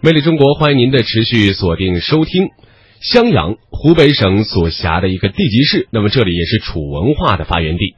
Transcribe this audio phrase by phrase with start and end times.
[0.00, 2.48] 魅力中国，欢迎您的持续锁定收听。
[3.00, 7.94] 襄阳，湖北省所辖的一个地级市，那么这里也是楚文化的发源地。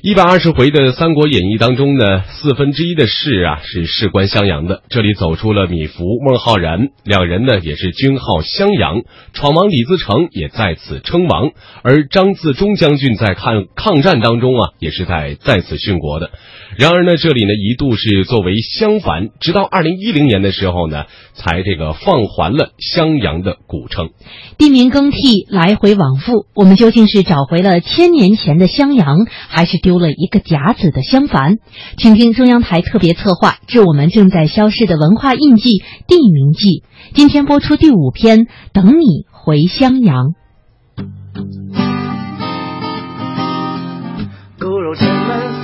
[0.00, 4.84] 一百二十回的《三国演义》当中呢，四分之一的士啊是事关襄阳的。
[4.90, 11.50] 这里走出了米芾、孟浩然两人呢，也是军号襄阳，闯王李自成也在此称王。
[11.82, 16.30] 而张自忠将军在抗抗战当中啊，也是在在此殉国的。
[16.76, 24.10] 然而呢，这里呢一度是作为襄樊，直到二零一零年的时候呢，才这个放还了襄阳的古称。
[24.58, 31.56] 地名更替，来回往复，我们究竟是找回了千年前的襄阳，还是丢了一个甲子的襄樊？
[31.96, 36.82] 请听中央台特别策划《致我们正在消失的文化印记——地名记》，
[37.14, 38.40] 今天播出第五篇
[38.74, 40.26] 《等你回襄阳》。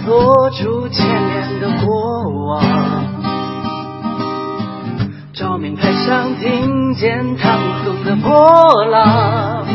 [0.05, 2.63] 锁住千年的过往，
[5.33, 9.67] 照明台上听见唐宋的波浪。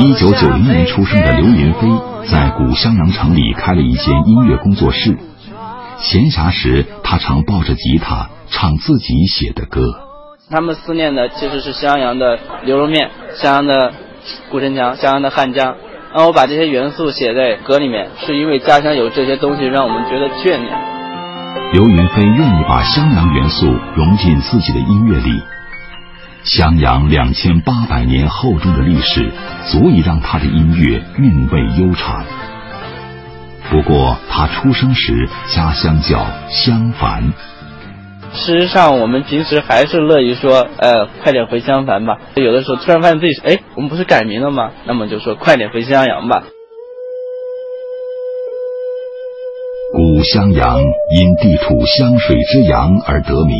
[0.00, 1.88] 一九九零年出生的刘云飞，
[2.30, 5.18] 在古襄阳城里开了一间音乐工作室。
[5.98, 9.82] 闲暇时，他常抱着吉他唱自己写的歌。
[10.50, 13.92] 他们思念的其实是襄阳的牛肉面、襄阳的
[14.50, 15.76] 古城墙、襄阳的汉江。
[16.14, 20.94] 让我把这些元素写在歌里面，是因为家乡有这些东西，让我们觉得眷恋。
[21.72, 25.42] 刘云飞愿意把襄阳元素融进自己的音乐里。
[26.44, 29.30] 襄阳两千八百年厚重的历史，
[29.66, 32.22] 足以让他的音乐韵味悠长。
[33.70, 37.32] 不过，他出生时家乡叫襄樊。
[38.34, 42.18] 事实上，我们平时还是乐于说，呃，快点回襄樊吧。
[42.34, 44.70] 有的时候突然发现自己，哎，我们不是改名了吗？
[44.86, 46.44] 那么就说快点回襄阳吧。
[49.94, 53.56] 古襄阳因地处湘水之阳而得名，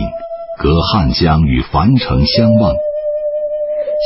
[0.59, 2.75] 隔汉江与樊城相望。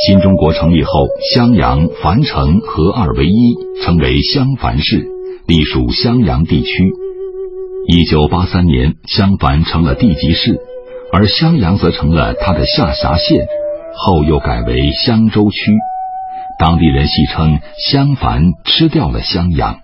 [0.07, 5.07] 新中国成立后，襄阳、樊城合二为一，成为襄樊市，
[5.47, 6.91] 隶属襄阳地区。
[7.87, 10.61] 一九八三年，襄樊成了地级市，
[11.13, 13.47] 而襄阳则成了它的下辖县，
[13.97, 15.73] 后又改为襄州区。
[16.59, 17.61] 当地人戏称
[17.91, 19.79] 襄樊吃掉了襄阳。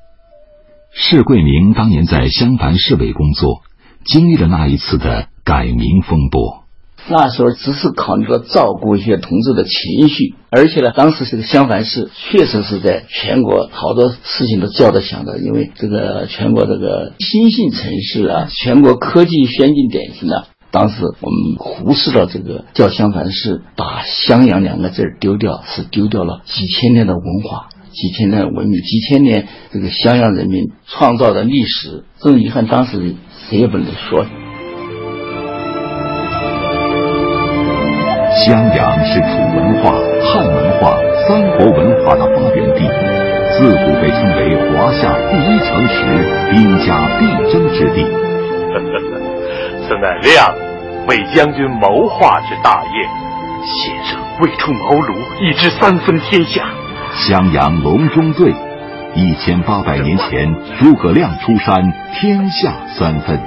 [0.93, 3.63] 释桂明当年在襄樊市委工作，
[4.07, 6.65] 经历了那一次的改名风波。
[7.07, 32.05] 那时候只是考虑到照顾一些同志的情绪，而且呢，当时这个襄樊市确实是在全国好多事情都叫得响的，因为这个全国这个新兴城市啊，全国科技先进典型啊，当时我们忽视了这个叫襄樊市，把襄阳两个字丢掉，是丢掉了几千年的文化、几千年的文明、几千年这个襄阳人民创造的历史。
[32.19, 33.15] 这种遗憾，当时
[33.51, 34.25] 谁也不能说。
[38.45, 42.87] 襄阳是楚文化、汉文化、三国文化的发源地，
[43.57, 46.05] 自古被称为华夏第一城池、
[46.51, 48.05] 兵家必争之地。
[49.89, 50.55] 此乃亮
[51.09, 53.09] 为将军谋划之大业，
[53.65, 56.65] 先生未出茅庐，已知三分天下。
[57.15, 58.53] 襄阳隆中对，
[59.15, 63.41] 一千八百年前诸葛亮出山，天下三分。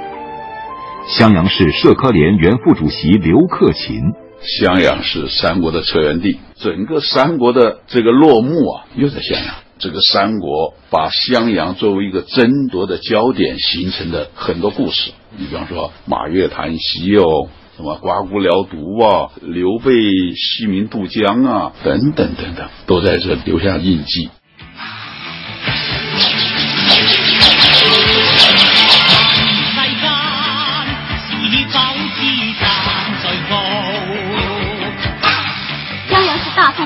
[1.06, 4.02] 襄阳市社科联原副主席刘克勤。
[4.40, 9.54] 襄阳是三国的策源地，整个三国的这个落幕啊，又在襄阳。
[9.78, 15.12] 这个三国把襄阳作为一个争夺的焦点，形成的很多故事。
[15.36, 19.92] 你比方说马月谈西哦，什么刮骨疗毒啊，刘备
[20.34, 24.30] 西民渡江啊，等等等等，都在这留下印记。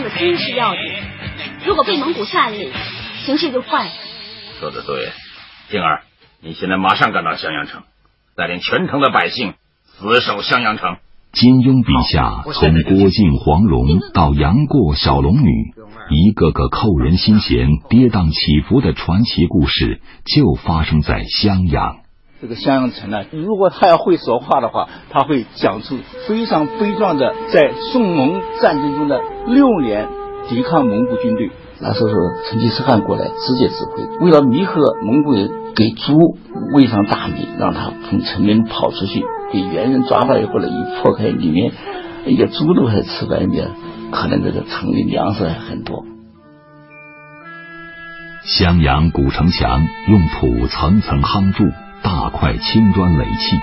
[0.03, 1.05] 的军事要点，
[1.65, 2.71] 如果被蒙古占领，
[3.25, 3.91] 形势就坏了。
[4.61, 5.11] 说的对，
[5.71, 6.03] 静儿，
[6.41, 7.83] 你现在马上赶到襄阳城，
[8.37, 9.55] 带领全城的百姓
[9.85, 10.97] 死守襄阳城。
[11.33, 15.73] 金庸笔下从郭靖、黄蓉到杨过、小龙女，
[16.11, 22.02] 一个个扣人心弦、跌宕起伏的传奇故事，就发生在襄阳。
[22.43, 25.97] 这个襄阳城呢，如果他要会说话的话，他会讲出
[26.27, 30.09] 非常悲壮的在宋蒙战争中的六年
[30.49, 31.53] 抵抗蒙古军队。
[31.79, 32.15] 那时候是
[32.51, 36.17] 成吉思汗过来直接指挥，为了弥合蒙古人，给猪
[36.75, 39.23] 喂上大米，让他从城门跑出去，
[39.53, 41.73] 给猿人抓到以后呢，一破开里面
[42.27, 43.71] 一个猪都还吃白面，
[44.11, 46.05] 可能这个城里粮食还很多。
[48.45, 51.71] 襄阳古城墙用土层层夯筑。
[52.03, 53.61] 大块青砖垒砌。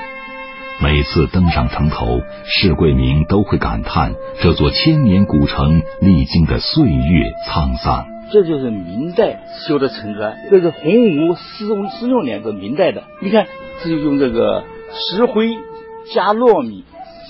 [0.81, 8.07] 每次登上城头，释贵明都会感叹这座千年古城历经的岁月沧桑。
[8.31, 13.03] 这就是明代修的城砖，这是洪武四四六年的明代的。
[13.21, 13.47] 你看，
[13.83, 14.63] 这就用这个
[14.93, 15.49] 石灰
[16.13, 16.85] 加糯米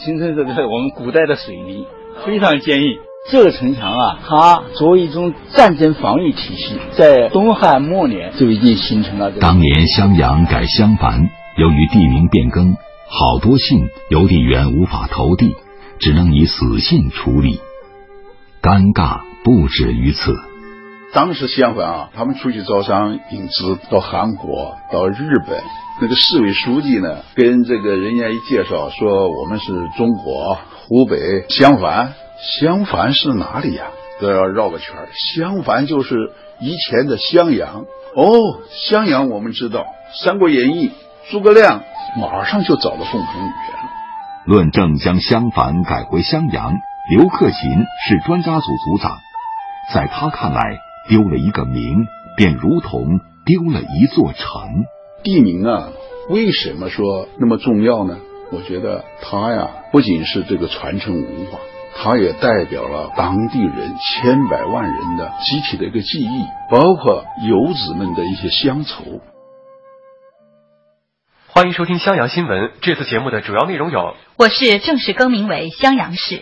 [0.05, 1.87] 形成这个我们古代的水泥，
[2.25, 2.99] 非常坚硬。
[3.31, 9.31] 这个城墙啊，它作为一种战争防御体系，在东汉末年就已经形成了。
[9.39, 12.75] 当年襄阳改襄樊，由于地名变更。
[13.11, 15.55] 好多信邮递员无法投递，
[15.99, 17.59] 只能以死信处理，
[18.61, 20.35] 尴尬不止于此。
[21.11, 25.59] 当时襄樊啊，他们出去招商引资到韩国、到日本，
[25.99, 31.17] 那个市委书记呢，跟这个人家一介绍说，我们是中国湖北
[31.49, 33.91] 襄樊，襄樊是哪里呀？
[34.19, 35.09] 都要绕个圈儿。
[35.13, 39.81] 襄樊就是以前的襄阳哦，襄阳我们知道，
[40.23, 40.89] 《三国演义》
[41.31, 41.83] 诸葛亮。
[42.19, 43.89] 马上就找到共同语言了。
[44.45, 46.73] 论证将襄樊改回襄阳，
[47.11, 47.55] 刘克勤
[48.07, 49.19] 是专家组组长，
[49.93, 54.85] 在他看来，丢了一个名，便如同丢了一座城。
[55.21, 55.89] 地名啊，
[56.29, 58.17] 为什么说那么重要呢？
[58.51, 61.59] 我觉得它呀，不仅是这个传承文化，
[61.95, 69.21] 它也代表了当地人千百万人的集体的一个记忆，包括游子们的一些乡愁。
[71.47, 72.71] 欢迎收听襄阳新闻。
[72.81, 76.41] 这次节目的主要内容有：我市正式更名为襄阳市。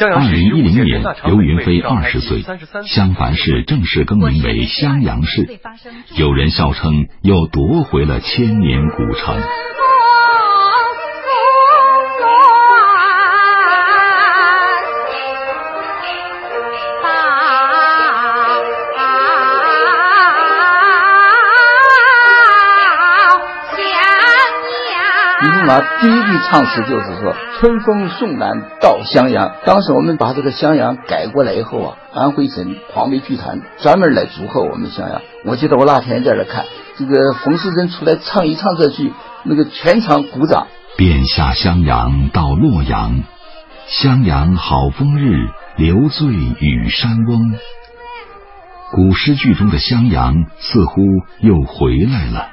[0.00, 2.42] 二零一零年，刘云飞二十岁，
[2.86, 5.46] 襄樊市正式更名为襄阳市。
[6.16, 9.40] 有人笑称又夺回了千年古城。
[26.00, 29.56] 第一句唱词就是说“春风送暖到襄阳”。
[29.64, 35.22] 当时我们把这个襄阳改过来以后啊，安徽省黄梅剧团专门来祝贺我们襄阳。
[35.44, 36.64] 我记得我那天在这看，
[36.96, 39.12] 这个冯世珍出来唱一唱这句，
[39.44, 40.66] 那个全场鼓掌。
[40.96, 43.22] 便下襄阳到洛阳，
[43.86, 47.54] 襄阳好风日，留醉与山翁。
[48.92, 51.02] 古诗句中的襄阳似乎
[51.40, 52.48] 又回来了。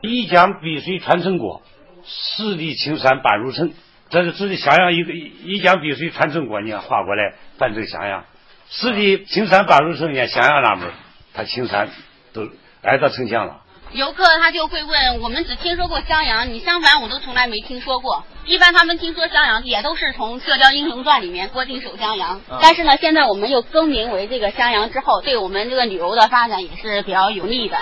[0.00, 1.62] 一江碧水穿城过。
[2.04, 3.72] 十里青山半入城，
[4.10, 8.24] 这是指的襄阳一个一江碧水穿城过，你看划过来，反正襄阳。
[8.70, 10.90] 十里青山半入城，你看襄阳那边，
[11.34, 11.90] 它青山
[12.32, 12.48] 都
[12.82, 13.60] 挨到城墙了。
[13.92, 18.24] 游客他就会问，我们只听说过襄阳，你襄樊我都从来没听说过。
[18.46, 22.40] 一般他们听说襄阳，也都是从《射雕英雄传》里面郭靖守襄阳。
[22.62, 27.76] 但是呢，现在我们又更名为这个襄阳之后，对我们这个旅游的发展也是比较有利的。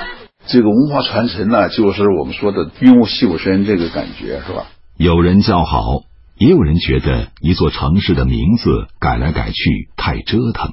[0.46, 4.66] 这个文化传承呢，就是我们说的润物细无声这个感觉，是吧？
[4.96, 6.02] 有人叫好，
[6.36, 10.72] 也有人觉得一座城市的名字改来改去太折腾；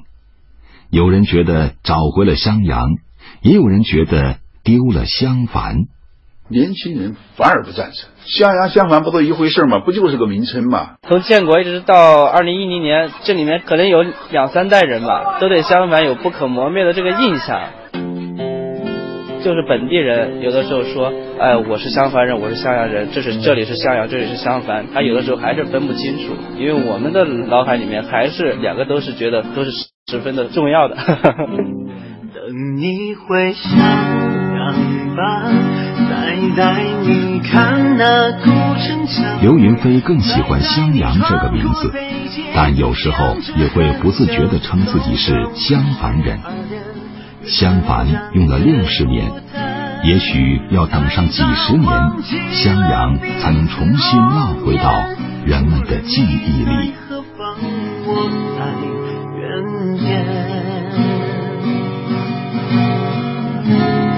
[0.90, 2.90] 有人觉得找回了襄阳，
[3.42, 5.86] 也有人觉得丢了襄樊。
[6.50, 9.80] 年轻人反而不赞成，襄阳襄樊不都一回事吗？
[9.84, 10.96] 不就是个名称吗？
[11.06, 17.60] 从建国一直到二零一零年，这里面可能有两三代人吧，都对襄樊有不可磨灭的这个印象。
[19.42, 29.70] 就是本地人，有的时候说，哎，我是襄樊人，我是襄阳人，这是这里是襄阳，这里是襄樊，他有的时候还是分不清楚，因为我们的脑海里面还是两个都是觉得都是
[30.10, 30.96] 十分的重要的。
[32.34, 34.74] 等你回襄阳
[35.16, 35.44] 吧，
[36.10, 39.40] 再带你看那古城墙。
[39.40, 41.90] 刘云飞更喜欢襄阳这个名字，
[42.54, 46.38] 但有时候也会不自觉地称自己是襄樊人。
[47.48, 49.32] 襄樊用了六十年，
[50.04, 51.90] 也许要等上几十年，
[52.52, 54.92] 襄阳才能重新绕回到
[55.46, 56.92] 人们的记忆里。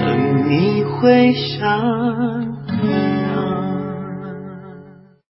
[0.03, 2.50] 等你回想。